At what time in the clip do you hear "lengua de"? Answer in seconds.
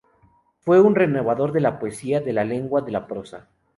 2.43-2.91